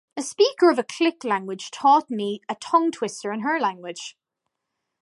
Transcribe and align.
A 0.17 0.23
speaker 0.23 0.71
of 0.71 0.79
a 0.79 0.83
click 0.83 1.23
language 1.23 1.69
taught 1.69 2.09
me 2.09 2.41
a 2.49 2.55
tongue 2.55 2.89
twister 2.89 3.31
in 3.31 3.41
her 3.41 3.59
language. 3.59 4.17